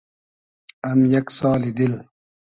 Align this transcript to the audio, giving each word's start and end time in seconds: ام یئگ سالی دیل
ام 0.89 0.99
یئگ 1.11 1.27
سالی 1.37 1.71
دیل 1.77 1.93